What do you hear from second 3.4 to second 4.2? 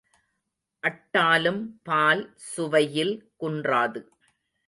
குன்றாது.